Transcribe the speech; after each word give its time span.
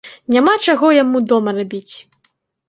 Няма 0.35 0.53
чаго 0.67 0.89
яму 1.03 1.21
дома 1.33 1.55
рабіць. 1.59 1.95